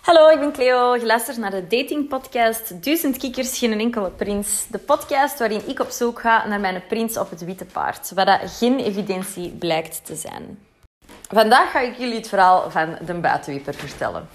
[0.00, 0.96] Hallo, ik ben Cleo.
[0.96, 4.66] Je luistert naar de datingpodcast Duizend Kikkers, geen enkele prins.
[4.70, 8.12] De podcast waarin ik op zoek ga naar mijn prins op het witte paard.
[8.14, 10.58] Waar dat geen evidentie blijkt te zijn.
[11.28, 14.28] Vandaag ga ik jullie het verhaal van de buitenwieper vertellen.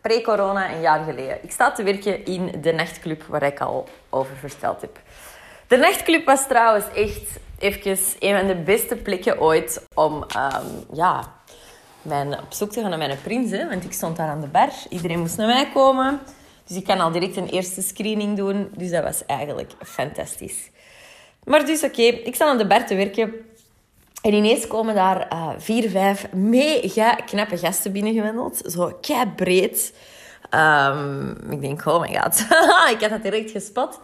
[0.00, 1.38] Pre-corona, een jaar geleden.
[1.42, 4.98] Ik sta te werken in de nachtclub waar ik al over verteld heb.
[5.66, 11.32] De nachtclub was trouwens echt even een van de beste plekken ooit om um, ja,
[12.04, 13.50] mijn, op zoek te gaan naar mijn prins.
[13.50, 14.70] Hè, want ik stond daar aan de bar.
[14.88, 16.20] Iedereen moest naar mij komen.
[16.66, 18.68] Dus ik kan al direct een eerste screening doen.
[18.76, 20.70] Dus dat was eigenlijk fantastisch.
[21.44, 23.32] Maar dus oké, ik sta aan de bar te werken.
[24.22, 28.62] En ineens komen daar uh, vier, vijf mega knappe gasten binnengewandeld.
[28.66, 29.94] Zo kei breed.
[30.50, 32.46] Um, ik denk, oh my god.
[32.94, 34.00] ik had dat direct gespot.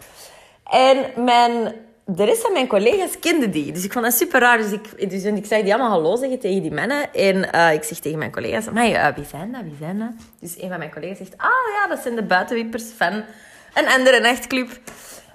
[0.64, 1.74] En mijn
[2.16, 3.72] de rest van mijn collega's kenden die.
[3.72, 4.58] Dus ik vond dat super raar.
[4.58, 7.12] Dus ik, dus ik zag die allemaal hallo zeggen tegen die mannen.
[7.12, 9.62] En uh, ik zeg tegen mijn collega's, uh, wie zijn dat?
[9.62, 10.12] Wie zijn dat?
[10.40, 13.12] Dus een van mijn collega's zegt, ah ja, dat zijn de buitenwippers van
[13.74, 14.68] een andere nachtclub.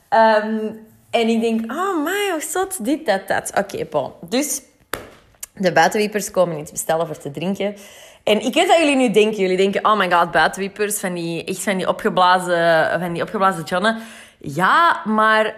[0.10, 3.52] Um, en ik denk, oh my, hoe zot, dit, dat, dat.
[3.58, 4.12] Oké, okay.
[4.30, 4.62] Dus
[5.54, 7.76] de buitenwippers komen iets bestellen voor te drinken.
[8.24, 9.42] En ik weet dat jullie nu denken.
[9.42, 11.00] Jullie denken, oh my god, buitenwippers.
[11.00, 13.98] Van die, echt van die opgeblazen, van die opgeblazen Jonnen.
[14.38, 15.56] Ja, maar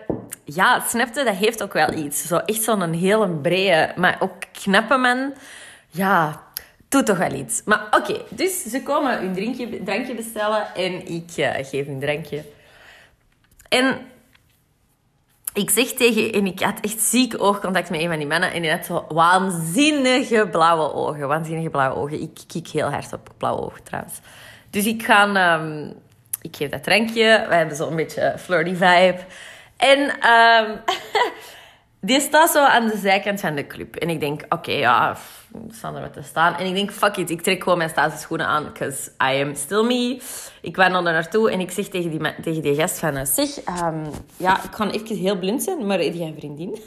[0.56, 2.28] ja, snapte, dat heeft ook wel iets.
[2.28, 5.34] Zo echt zo'n hele brede, maar ook knappe man.
[5.90, 6.44] Ja,
[6.90, 7.62] doet toch wel iets.
[7.66, 12.44] Maar oké, dus ze komen hun drinkje, drankje bestellen en ik uh, geef hun drankje.
[13.70, 13.98] En
[15.54, 16.32] ik zeg tegen...
[16.32, 18.54] En ik had echt ziek oogcontact met een van die mannen.
[18.54, 21.28] En die had zo waanzinnige blauwe ogen.
[21.28, 22.22] Waanzinnige blauwe ogen.
[22.22, 24.20] Ik kijk heel hard op blauwe ogen trouwens.
[24.70, 25.54] Dus ik ga...
[25.60, 25.94] Um,
[26.42, 27.46] ik geef dat drankje.
[27.50, 29.20] We hebben zo'n beetje flirty vibe.
[29.78, 30.80] En um,
[32.08, 33.96] die staat zo aan de zijkant van de club.
[33.96, 35.18] En ik denk, oké, okay, ja,
[35.72, 36.56] staan er wat te staan.
[36.56, 38.64] En ik denk, fuck it, ik trek gewoon mijn schoenen aan.
[38.64, 40.22] Because I am still me.
[40.62, 43.26] Ik wandel er naartoe en ik zeg tegen die, tegen die gast van...
[43.26, 44.04] Zeg, um,
[44.38, 46.80] ja, ik ga even heel blind zijn, maar heb jij een vriendin?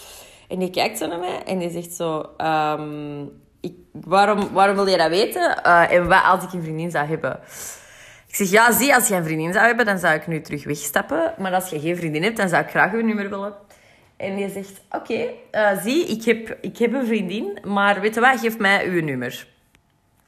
[0.48, 2.30] en die kijkt zo naar mij en die zegt zo...
[2.38, 5.60] Um, ik, waarom, waarom wil je dat weten?
[5.66, 7.40] Uh, en wat als ik een vriendin zou hebben?
[8.38, 10.64] Ik zeg, ja, zie, als je een vriendin zou hebben, dan zou ik nu terug
[10.64, 11.34] wegstappen.
[11.38, 13.54] Maar als je geen vriendin hebt, dan zou ik graag uw nummer willen.
[14.16, 18.20] En die zegt, oké, uh, zie, ik heb, ik heb een vriendin, maar weet je
[18.20, 19.46] wat, geef mij uw nummer.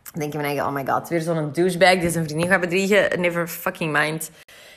[0.02, 2.60] Dan denk je van eigen, oh my god, weer zo'n douchebag die zijn vriendin gaat
[2.60, 3.20] bedriegen.
[3.20, 4.30] Never fucking mind.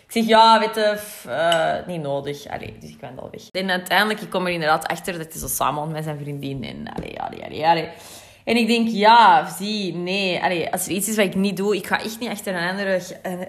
[0.05, 2.47] Ik zeg, ja, weet je, uh, niet nodig.
[2.47, 3.41] Allee, dus ik ben al weg.
[3.51, 6.63] En uiteindelijk, ik kom er inderdaad achter dat hij zo samen met zijn vriendin.
[6.63, 7.89] En allee, allee, allee, allee.
[8.43, 10.43] En ik denk, ja, zie, nee.
[10.43, 12.69] Allee, als er iets is wat ik niet doe, ik ga echt niet achter een
[12.69, 12.95] andere,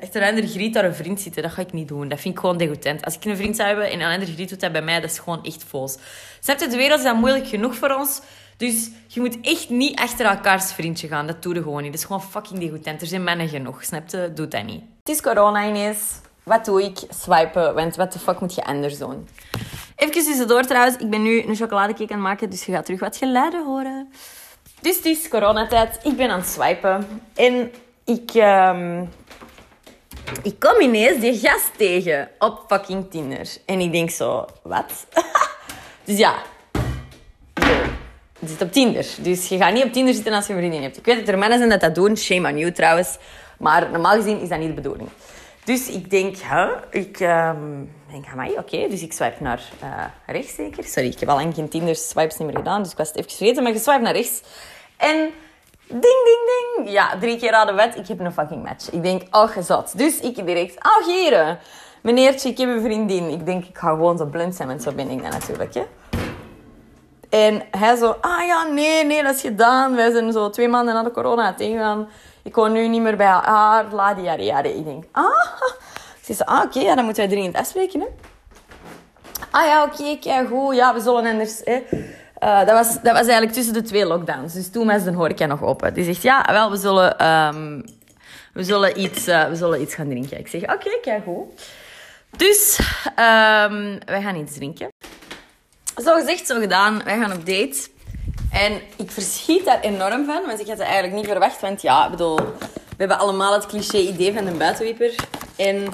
[0.02, 1.42] achter een andere griet daar een vriend zitten.
[1.42, 2.08] Dat ga ik niet doen.
[2.08, 3.04] Dat vind ik gewoon degoutant.
[3.04, 5.10] Als ik een vriend zou hebben en een andere griet doet dat bij mij, dat
[5.10, 5.96] is gewoon echt foos.
[6.40, 8.20] Snap je, de wereld is dan moeilijk genoeg voor ons.
[8.56, 11.26] Dus je moet echt niet achter elkaars vriendje gaan.
[11.26, 11.90] Dat doe je gewoon niet.
[11.92, 13.00] Dat is gewoon fucking degoutant.
[13.00, 13.84] Er zijn mannen genoeg.
[13.84, 14.30] Snap je?
[14.34, 14.82] Doe dat niet.
[14.98, 15.98] Het is corona ineens.
[16.42, 16.98] Wat doe ik?
[17.08, 17.74] Swipen.
[17.74, 19.28] Want wat de fuck moet je anders doen?
[19.96, 20.96] Even tussendoor trouwens.
[20.96, 22.50] Ik ben nu een chocoladecake aan het maken.
[22.50, 24.08] Dus je gaat terug wat geluiden horen.
[24.84, 25.98] Dus het is coronatijd.
[26.02, 27.20] Ik ben aan het swipen.
[27.34, 27.72] En
[28.04, 29.08] ik, um,
[30.42, 33.56] ik kom ineens die gast tegen op fucking Tinder.
[33.66, 35.06] En ik denk zo, wat?
[36.04, 36.34] dus ja.
[38.38, 39.06] Je zit op Tinder.
[39.20, 40.96] Dus je gaat niet op Tinder zitten als je een vriendin hebt.
[40.96, 42.16] Ik weet dat er mannen zijn dat dat doen.
[42.16, 43.16] Shame on you trouwens.
[43.58, 45.08] Maar normaal gezien is dat niet de bedoeling.
[45.64, 46.70] Dus ik denk, huh?
[46.90, 48.88] ik um, denk, mij, oké.
[48.88, 50.84] Dus ik swipe naar uh, rechts zeker.
[50.84, 52.82] Sorry, ik heb al lang geen Tinder swipes niet meer gedaan.
[52.82, 53.62] Dus ik was het even vergeten.
[53.62, 54.42] Maar je swipe naar rechts.
[54.96, 55.16] En
[55.86, 56.90] ding, ding, ding.
[56.90, 57.96] Ja, drie keer aan de wet.
[57.96, 58.90] Ik heb een fucking match.
[58.90, 59.98] Ik denk, oh, gezot.
[59.98, 61.58] Dus ik direct, oh, Geren.
[62.02, 63.28] Meneertje, ik heb een vriendin.
[63.28, 64.68] Ik denk, ik ga gewoon zo blind zijn.
[64.68, 65.84] Want zo ben ik dan natuurlijk, hè.
[67.30, 69.94] En hij zo, ah ja, nee, nee, dat is gedaan.
[69.94, 72.08] Wij zijn zo twee maanden na de corona tegengaan.
[72.42, 73.84] Ik woon nu niet meer bij haar.
[73.92, 75.24] La die jaren, Ik denk, ah.
[76.24, 78.06] Ze zei, ah, oké, ja, dan moeten wij dringend afspreken, hè.
[79.50, 80.74] Ah ja, oké, okay, goed.
[80.74, 81.60] Ja, we zullen anders...
[81.64, 81.82] Hè.
[82.44, 84.52] Uh, dat, was, was eigenlijk tussen de twee lockdowns.
[84.52, 85.94] Dus toen was de horeca nog open.
[85.94, 87.84] Die zegt, ja, wel, we zullen, um,
[88.52, 90.38] we zullen, iets, uh, we zullen iets gaan drinken.
[90.38, 91.62] Ik zeg, oké, okay, goed.
[92.36, 92.78] Dus,
[93.10, 94.88] um, wij gaan iets drinken.
[96.02, 97.02] Zo gezegd, zo gedaan.
[97.04, 97.88] Wij gaan op date.
[98.52, 101.60] En ik verschiet daar enorm van, want ik had het eigenlijk niet verwacht.
[101.60, 102.36] Want ja, ik bedoel,
[102.66, 105.14] we hebben allemaal het cliché-idee van een buitenwieper.
[105.56, 105.84] En,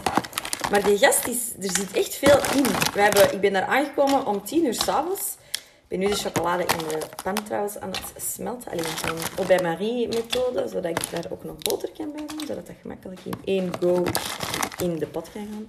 [0.71, 2.67] maar die gast, is, er zit echt veel in.
[2.95, 5.39] We hebben, ik ben daar aangekomen om tien uur s'avonds.
[5.91, 8.71] Ben nu de chocolade in de pan trouwens aan het smelten.
[8.71, 12.47] Alleen van Au bij Marie methode, zodat ik daar ook nog boter kan bij doen.
[12.47, 14.05] Zodat dat gemakkelijk in één go
[14.79, 15.69] in de pot kan gaan.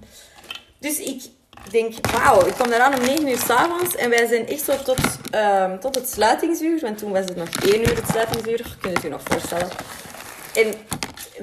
[0.78, 1.22] Dus ik
[1.70, 3.96] denk, wauw, ik kom eraan om 9 uur s'avonds.
[3.96, 4.98] En wij zijn echt zo tot,
[5.34, 6.80] um, tot het sluitingsuur.
[6.80, 8.76] Want toen was het nog 1 uur het sluitingsuur.
[8.80, 9.68] Kun je je nog voorstellen.
[10.54, 10.74] En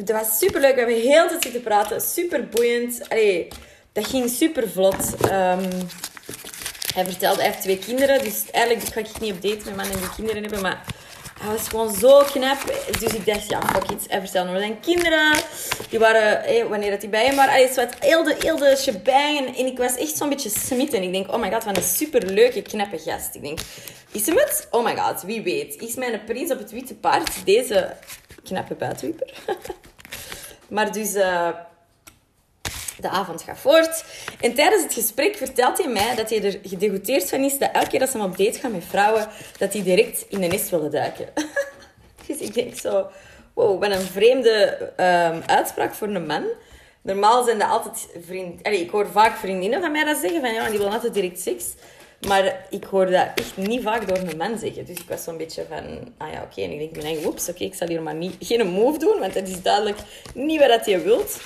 [0.06, 0.74] dat was super leuk.
[0.74, 2.02] We hebben heel de tijd zitten praten.
[2.02, 3.10] Super boeiend.
[3.10, 3.48] Allee,
[3.92, 5.16] dat ging super vlot.
[5.30, 5.70] Ehm,
[6.94, 8.24] hij vertelde, hij heeft twee kinderen.
[8.24, 10.62] Dus eigenlijk ga ik niet op date met mannen die kinderen hebben.
[10.62, 10.84] Maar
[11.40, 12.58] hij was gewoon zo knap.
[13.00, 14.06] Dus ik dacht, ja, fuck it.
[14.08, 15.34] Hij vertelde over zijn kinderen.
[15.90, 17.54] Die waren, wanneer dat die bij hem waren.
[17.54, 18.58] Allee, wat heel de, heel.
[19.56, 21.04] En ik was echt zo'n beetje smitten.
[21.04, 23.36] Ik denk, oh my god, wat een superleuke, knappe gast.
[23.36, 23.60] Ik denk,
[24.12, 24.68] is hem het?
[24.72, 25.82] Oh my god, wie weet.
[25.82, 27.96] Is mijn prins op het witte paard deze
[28.44, 29.34] knappe buitenwieper?
[30.76, 31.16] maar dus...
[31.16, 31.50] Uh,
[33.02, 34.04] de avond gaat voort.
[34.40, 37.88] En tijdens het gesprek vertelt hij mij dat hij er gedegoteerd van is dat elke
[37.88, 40.70] keer dat ze hem op date gaat met vrouwen, dat hij direct in de nest
[40.70, 41.30] willen duiken.
[42.28, 43.08] dus ik denk zo,
[43.54, 46.44] wow, wat een vreemde um, uitspraak voor een man.
[47.02, 48.80] Normaal zijn dat altijd vrienden...
[48.80, 51.66] ik hoor vaak vriendinnen van mij dat zeggen, van ja, die willen altijd direct seks.
[52.28, 54.86] Maar ik hoor dat echt niet vaak door een man zeggen.
[54.86, 56.62] Dus ik was zo'n beetje van, ah ja, oké.
[56.62, 59.48] En ik denk eigen, oké, ik zal hier maar niet, geen move doen, want dat
[59.48, 59.98] is duidelijk
[60.34, 61.40] niet wat hij wilt.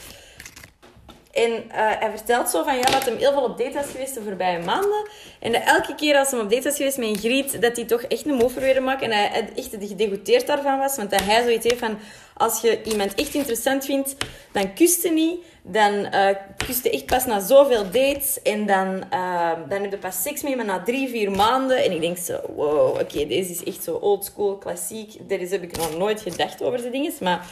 [1.33, 4.13] En uh, hij vertelt zo van ja, dat hij heel veel op date is geweest
[4.13, 5.07] de voorbije maanden.
[5.39, 8.01] En dat elke keer als hij op date is geweest met griet, dat hij toch
[8.01, 9.11] echt een move probeerde maken.
[9.11, 10.95] En hij echt gedegoteerd daarvan was.
[10.95, 11.97] Want dat hij zoiets heeft van,
[12.37, 14.15] als je iemand echt interessant vindt,
[14.51, 15.43] dan kust je niet.
[15.61, 16.27] Dan uh,
[16.65, 18.41] kust je echt pas na zoveel dates.
[18.41, 21.83] En dan, uh, dan heb je pas seks mee, maar na drie, vier maanden.
[21.83, 25.29] En ik denk zo, wow, oké, deze is echt zo old school, klassiek.
[25.29, 27.13] Daar heb ik nog nooit gedacht over de dingen.
[27.19, 27.47] Maar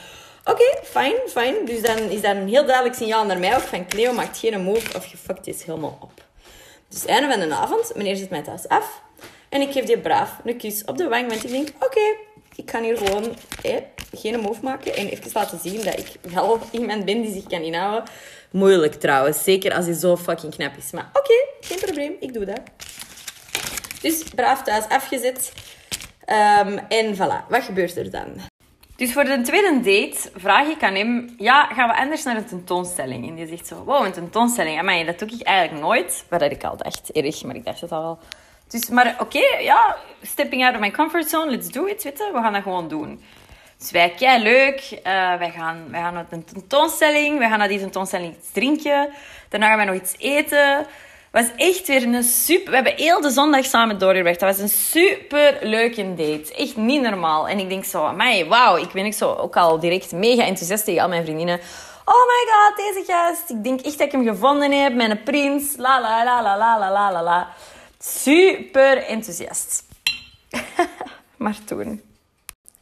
[0.46, 1.66] Oké, fijn, fijn.
[1.66, 4.64] Dus dan is dat een heel duidelijk signaal naar mij ook van Cleo maakt geen
[4.64, 6.12] move of je fuckt is helemaal op.
[6.90, 9.02] Dus einde van de avond, meneer zet mij thuis af.
[9.50, 12.16] En ik geef die braaf een kus op de wang, want ik denk, oké,
[12.56, 13.36] ik kan hier gewoon
[14.16, 14.96] geen move maken.
[14.96, 18.04] En even laten zien dat ik wel iemand ben die zich kan inhouden.
[18.52, 20.92] Moeilijk trouwens, zeker als hij zo fucking knap is.
[20.92, 22.62] Maar oké, geen probleem, ik doe dat.
[24.02, 25.52] Dus braaf thuis afgezet.
[26.26, 28.51] Um, en voilà, wat gebeurt er dan?
[29.02, 31.36] Dus voor de tweede date vraag ik aan hem...
[31.38, 33.30] Ja, gaan we anders naar een tentoonstelling?
[33.30, 33.84] En die zegt zo...
[33.84, 34.80] Wow, een tentoonstelling.
[34.80, 36.26] Amai, dat doe ik eigenlijk nooit.
[36.30, 37.12] Wat ik al dacht.
[37.12, 38.20] Erg, maar ik dacht het al wel.
[38.68, 39.98] Dus, maar oké, ja.
[40.22, 41.52] Stepping out of my comfort zone.
[41.52, 43.24] Let's do it, weet We gaan dat gewoon doen.
[43.78, 44.92] Dus wij, kei leuk.
[44.92, 45.04] Uh,
[45.38, 47.38] wij, gaan, wij gaan naar een tentoonstelling.
[47.38, 49.10] Wij gaan naar die tentoonstelling iets drinken.
[49.50, 50.86] Daarna gaan we nog iets eten
[51.32, 52.70] was echt weer een super...
[52.70, 54.40] We hebben heel de zondag samen doorgebracht.
[54.40, 56.54] Dat was een super leuke date.
[56.56, 57.48] Echt niet normaal.
[57.48, 58.78] En ik denk zo, mij, wauw.
[58.78, 61.60] Ik ben ik zo ook al direct mega enthousiast tegen al mijn vriendinnen.
[62.06, 63.50] Oh my god, deze gast.
[63.50, 64.94] Ik denk echt dat ik hem gevonden heb.
[64.94, 65.74] Mijn prins.
[65.78, 67.48] La la la la la la la la.
[68.00, 69.84] Super enthousiast.
[71.38, 72.02] maar toen...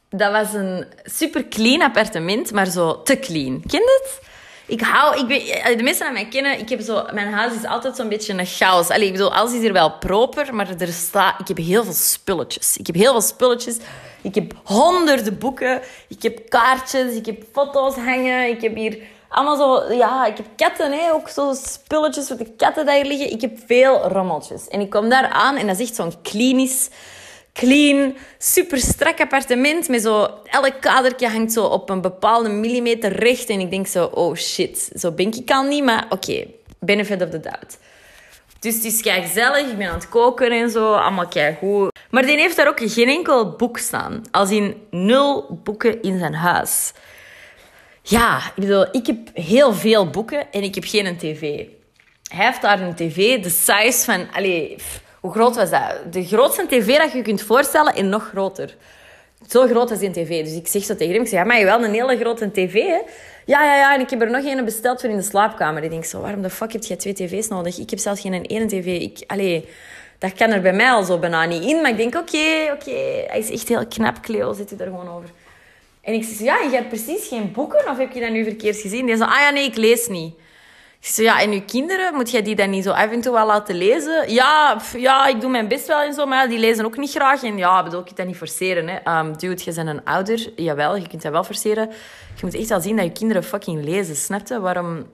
[0.08, 3.62] Dat was een super clean appartement, maar zo te clean.
[3.66, 4.28] Ken je het?
[4.70, 7.64] Ik hou, ik weet, de meesten aan mij kennen, ik heb zo, mijn huis is
[7.64, 8.88] altijd zo'n beetje een chaos.
[8.88, 11.92] Allee, ik bedoel, alles is hier wel proper, maar er staat, ik heb heel veel
[11.92, 12.76] spulletjes.
[12.76, 13.76] Ik heb heel veel spulletjes.
[14.22, 15.80] Ik heb honderden boeken.
[16.08, 17.14] Ik heb kaartjes.
[17.14, 18.48] Ik heb foto's hangen.
[18.48, 22.54] Ik heb hier allemaal zo, ja, ik heb katten, hè, ook zo spulletjes voor de
[22.56, 23.32] katten die hier liggen.
[23.32, 24.68] Ik heb veel rommeltjes.
[24.68, 26.88] En ik kom daar aan en dat is echt zo'n klinisch
[27.52, 29.88] clean, super strak appartement.
[29.88, 33.48] Met zo, elk kadertje hangt zo op een bepaalde millimeter recht.
[33.48, 35.84] En ik denk zo, oh shit, zo ben ik al niet.
[35.84, 36.46] Maar oké,
[36.78, 37.78] benefit of the doubt.
[38.60, 41.98] Dus het is kei gezellig, ik ben aan het koken en zo, allemaal kei goed.
[42.10, 44.22] Maar die heeft daar ook geen enkel boek staan.
[44.30, 46.92] Als in nul boeken in zijn huis.
[48.02, 51.40] Ja, ik bedoel, ik heb heel veel boeken en ik heb geen tv.
[52.30, 54.26] Hij heeft daar een tv, de size van...
[54.32, 54.82] Allez,
[55.20, 56.12] hoe groot was dat?
[56.12, 58.76] De grootste tv dat je kunt voorstellen en nog groter.
[59.48, 60.44] Zo groot was die tv.
[60.44, 62.50] Dus ik zeg zo tegen hem, ik zeg, ja, maar je wel een hele grote
[62.50, 63.00] tv, hè?
[63.46, 63.94] Ja, ja, ja.
[63.94, 65.82] En ik heb er nog een besteld voor in de slaapkamer.
[65.82, 67.78] Ik denk zo, waarom de fuck heb je twee tv's nodig?
[67.78, 69.00] Ik heb zelfs geen ene tv.
[69.00, 69.68] Ik, allee,
[70.18, 71.80] dat kan er bij mij al zo bijna niet in.
[71.80, 73.24] Maar ik denk, oké, oké.
[73.26, 74.52] Hij is echt heel knap, Cleo.
[74.52, 75.30] Zit u er gewoon over.
[76.00, 77.90] En ik zeg, ja, je hebt precies geen boeken?
[77.90, 79.06] Of heb je dat nu verkeerd gezien?
[79.06, 80.34] Die zei, ah ja, nee, ik lees niet.
[81.00, 83.74] Ja, en uw kinderen, moet jij die dan niet zo af en toe wel laten
[83.74, 84.32] lezen?
[84.32, 87.42] Ja, ja, ik doe mijn best wel en zo, maar die lezen ook niet graag.
[87.42, 88.88] En ja, bedoel, ik dat niet forceren.
[88.88, 89.18] Hè.
[89.18, 90.52] Um, dude, je bent een ouder.
[90.56, 91.88] Jawel, je kunt dat wel forceren.
[92.34, 94.16] Je moet echt wel zien dat je kinderen fucking lezen.
[94.16, 94.60] Snap je?
[94.60, 95.06] Waarom...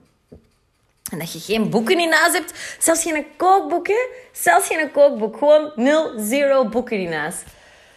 [1.10, 2.76] En dat je geen boeken in huis hebt.
[2.78, 4.08] Zelfs geen kookboeken.
[4.32, 5.36] Zelfs geen kookboek.
[5.36, 7.36] Gewoon nul, zero boeken in huis.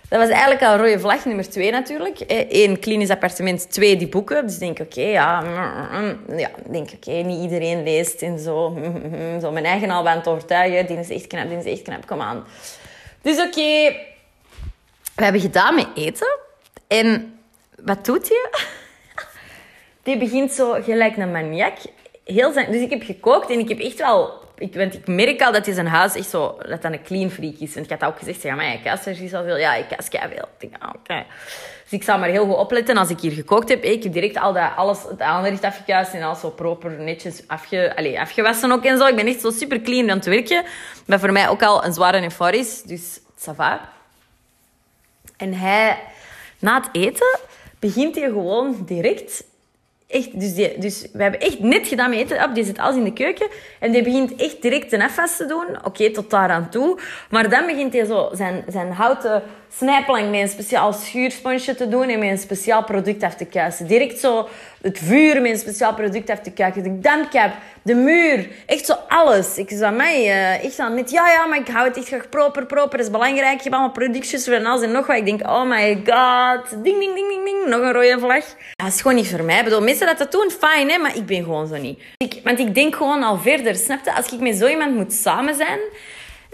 [0.10, 2.20] Dat was eigenlijk al rode vlag nummer twee natuurlijk.
[2.50, 3.72] Eén, klinisch appartement.
[3.72, 4.46] Twee, die boeken.
[4.46, 5.44] Dus ik denk, oké, ja...
[6.38, 8.78] Ja, denk, oké, niet iedereen leest en zo.
[9.42, 10.86] Zo mijn eigen al aan overtuigen.
[10.86, 12.08] Die is echt knap, die is echt knap.
[12.08, 12.46] Kom aan.
[13.22, 13.96] Dus oké.
[15.16, 16.38] We hebben gedaan met eten.
[16.88, 17.40] En
[17.84, 18.50] wat doet hij?
[20.04, 21.78] Die begint zo gelijk een maniak
[22.24, 22.72] heel zijn...
[22.72, 24.34] Dus ik heb gekookt en ik heb echt wel...
[24.60, 26.58] Ik, want ik merk al dat hij zijn huis echt zo...
[26.70, 27.74] Dat dat een clean freak is.
[27.74, 29.58] Want ik had ook gezegd, ja, maar je kast er al veel.
[29.58, 30.30] Ja, ik kast veel.
[30.30, 31.26] Ik denk, ah, oké.
[31.84, 33.84] Dus ik zal maar heel goed opletten als ik hier gekookt heb.
[33.84, 37.96] Ik heb direct al dat, alles, het aanrecht afgekuist en alles zo proper netjes afge,
[37.96, 39.06] allez, afgewassen ook en zo.
[39.06, 40.64] Ik ben echt zo super clean aan het werken.
[41.06, 42.82] Maar voor mij ook al een zware euforisch.
[42.82, 43.80] Dus ça.
[45.38, 46.00] En hij,
[46.60, 47.40] na het eten,
[47.80, 49.44] begint hij gewoon direct
[50.10, 52.54] Echt, dus, die, dus we hebben echt net gedaan met eten.
[52.54, 53.48] Die zit alles in de keuken.
[53.80, 55.86] En die begint echt direct een afwas te doen.
[55.86, 57.00] Oké, tot daar aan toe.
[57.30, 62.10] Maar dan begint hij zo zijn, zijn houten snijplank met een speciaal schuursponsje te doen.
[62.10, 63.88] En met een speciaal product af te kuisen.
[63.88, 64.48] Direct zo
[64.82, 66.84] het vuur met een speciaal product af te kuisen.
[66.84, 67.52] De dampkap,
[67.90, 68.48] de muur.
[68.66, 69.58] Echt zo alles.
[69.58, 72.30] Ik zei, mij, uh, echt dan net, ja, ja, maar ik hou het echt graag
[72.30, 72.98] proper, proper.
[72.98, 73.58] Dat is belangrijk.
[73.58, 75.18] Je hebt allemaal productjes van alles en nog wat.
[75.18, 76.84] Ik denk, oh my god.
[76.84, 77.66] Ding, ding, ding, ding, ding.
[77.66, 78.46] Nog een rode vlag.
[78.76, 79.64] Dat is gewoon niet voor mij.
[79.64, 80.98] Bedoel, mensen dat dat doen, fijn, hè.
[80.98, 82.00] Maar ik ben gewoon zo niet.
[82.18, 83.76] Ik, want ik denk gewoon al verder.
[83.76, 84.16] Snap je?
[84.16, 85.80] Als ik met zo iemand moet samen zijn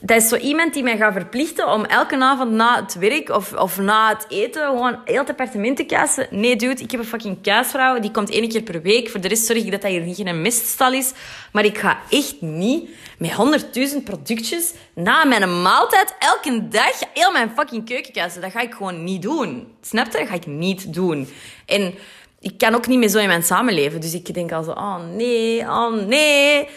[0.01, 3.53] dat is zo iemand die mij gaat verplichten om elke avond na het werk of,
[3.53, 6.27] of na het eten gewoon heel het appartement te kassen.
[6.29, 7.99] Nee, dude, ik heb een fucking kaasvrouw.
[7.99, 9.09] Die komt één keer per week.
[9.09, 11.11] Voor de rest zorg ik dat dat hier niet een miststal is.
[11.51, 17.51] Maar ik ga echt niet met honderdduizend productjes na mijn maaltijd elke dag heel mijn
[17.55, 18.41] fucking keuken kassen.
[18.41, 19.67] Dat ga ik gewoon niet doen.
[19.81, 20.17] Snap je?
[20.17, 21.29] Dat ga ik niet doen.
[21.65, 21.93] En
[22.39, 24.01] ik kan ook niet meer zo in mijn samenleven.
[24.01, 26.67] Dus ik denk al zo, oh nee, oh nee.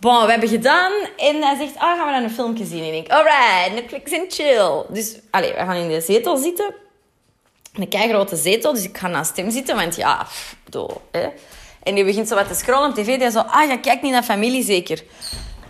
[0.00, 0.92] Bon, we hebben gedaan.
[1.16, 2.84] En hij zegt, ah, gaan we dan een filmpje zien?
[2.84, 4.84] En ik alright, Netflix en chill.
[4.88, 6.74] Dus, allez, we gaan in de zetel zitten.
[7.74, 9.76] Een keigrote zetel, dus ik ga naast hem zitten.
[9.76, 10.26] Want ja,
[10.64, 11.28] bedoel, hè.
[11.82, 13.18] En die begint zo wat te scrollen op tv.
[13.18, 15.02] Die zo, ah, je kijkt niet naar familie zeker?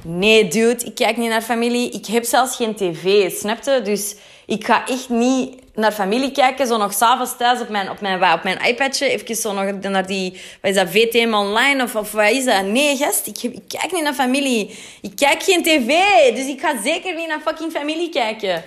[0.02, 1.90] Nee, dude, ik kijk niet naar familie.
[1.90, 3.80] Ik heb zelfs geen tv, snapte?
[3.84, 4.16] Dus
[4.46, 8.32] ik ga echt niet naar familie kijken, zo nog s'avonds thuis op mijn, op mijn,
[8.32, 12.12] op mijn iPadje, even zo nog naar die, wat is dat, VTM online of, of
[12.12, 12.64] wat is dat?
[12.64, 14.78] Nee, gast, ik, ik kijk niet naar familie.
[15.02, 15.90] Ik kijk geen tv,
[16.34, 18.64] dus ik ga zeker niet naar fucking familie kijken.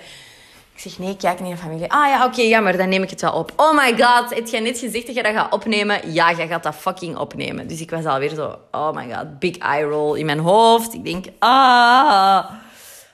[0.76, 1.92] Ik zeg, nee, kijk niet naar familie.
[1.92, 3.52] Ah ja, oké, jammer, dan neem ik het wel op.
[3.56, 6.14] Oh my god, heb jij net gezegd dat je dat gaat opnemen?
[6.14, 7.68] Ja, je gaat dat fucking opnemen.
[7.68, 10.94] Dus ik was alweer zo, oh my god, big eye roll in mijn hoofd.
[10.94, 12.44] Ik denk, ah...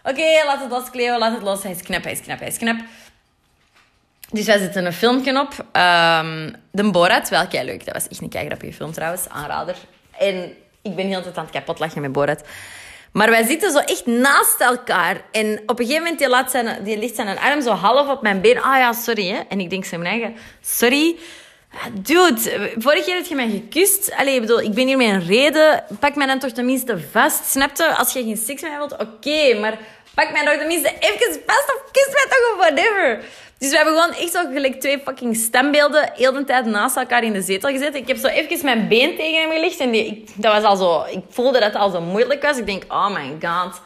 [0.03, 1.63] Oké, laat het los, Cleo, laat het los.
[1.63, 2.77] Hij is knap, hij is knap, hij is knap.
[4.31, 5.53] Dus wij zetten een filmpje op.
[5.53, 7.85] Um, de Borat, wel kei leuk.
[7.85, 9.29] Dat was echt een kei grappige film trouwens.
[9.29, 9.75] Aanrader.
[10.17, 12.43] En ik ben heel tijd aan het kapot lachen met Borat.
[13.11, 15.21] Maar wij zitten zo echt naast elkaar.
[15.31, 18.61] En op een gegeven moment die die ligt zijn arm zo half op mijn been.
[18.61, 19.27] Ah ja, sorry.
[19.27, 19.39] Hè.
[19.49, 20.35] En ik denk zo mijn eigen...
[20.61, 21.15] Sorry.
[21.93, 24.13] Dude, vorige keer heb je mij gekust.
[24.17, 25.83] Allee, ik bedoel, ik ben hier met een reden.
[25.99, 27.45] Pak mij dan toch tenminste vast.
[27.45, 29.59] Snap Als je geen seks met mij wilt, oké.
[29.59, 29.77] maar
[30.13, 33.23] pak mij toch tenminste even vast of kus mij toch of whatever.
[33.57, 37.23] Dus we hebben gewoon echt zo gelijk twee fucking stembeelden heel de tijd naast elkaar
[37.23, 37.95] in de zetel gezet.
[37.95, 40.75] Ik heb zo even mijn been tegen hem gelegd en die, ik, dat was al
[40.75, 42.57] zo, ik voelde dat het al zo moeilijk was.
[42.57, 43.81] Ik denk, oh my god.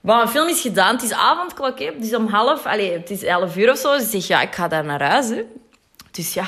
[0.00, 0.94] Maar een film is gedaan.
[0.94, 1.78] Het is avondklok.
[1.78, 3.96] Het is om half, allez, het is elf uur of zo.
[3.96, 5.42] Dus ik zeg, ja, ik ga daar naar huis, hè.
[6.10, 6.46] Dus ja,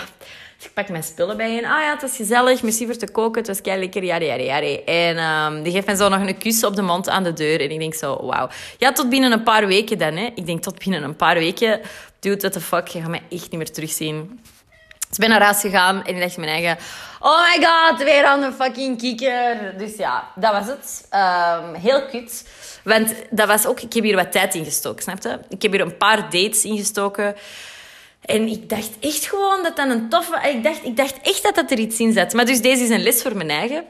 [0.61, 3.39] ik pak mijn spullen bij en ah ja, het was gezellig, merci voor te koken,
[3.39, 4.85] het was kei lekker, jare, jare, jare.
[4.85, 7.61] En um, die geeft mij zo nog een kus op de mond aan de deur.
[7.61, 8.49] En ik denk zo, wauw.
[8.79, 10.31] Ja, tot binnen een paar weken dan, hè.
[10.35, 11.81] Ik denk tot binnen een paar weken,
[12.21, 14.41] dude, what the fuck, je gaat mij echt niet meer terugzien.
[15.09, 16.79] Dus ik ben naar huis gegaan en ik dacht mijn eigen...
[17.21, 19.75] Oh my god, weer aan de fucking kikker.
[19.79, 21.09] Dus ja, dat was het.
[21.15, 22.49] Um, heel kut.
[22.85, 23.81] Want dat was ook...
[23.81, 25.39] Ik heb hier wat tijd in gestoken, snap je?
[25.49, 27.35] Ik heb hier een paar dates ingestoken.
[28.29, 30.49] En ik dacht echt gewoon dat dat een toffe...
[30.49, 32.33] Ik dacht, ik dacht echt dat dat er iets in zat.
[32.33, 33.85] Maar dus deze is een les voor mijn eigen.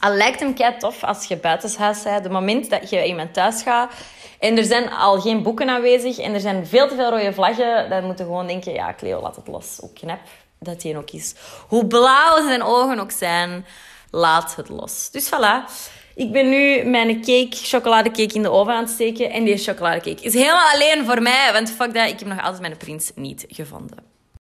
[0.00, 2.22] Al lijkt hem kei tof als je buitenshuis bent.
[2.22, 3.92] De moment dat je iemand thuis gaat
[4.38, 7.90] en er zijn al geen boeken aanwezig en er zijn veel te veel rode vlaggen,
[7.90, 9.76] dan moeten gewoon denken, ja, Cleo, laat het los.
[9.80, 10.20] Hoe knap
[10.58, 11.34] dat hij ook is.
[11.68, 13.66] Hoe blauw zijn ogen ook zijn,
[14.10, 15.10] laat het los.
[15.10, 15.70] Dus voilà.
[16.14, 19.30] Ik ben nu mijn cake, chocoladecake in de oven aan het steken.
[19.30, 21.50] En die chocoladecake is helemaal alleen voor mij.
[21.52, 24.13] Want fuck dat, ik heb nog altijd mijn prins niet gevonden.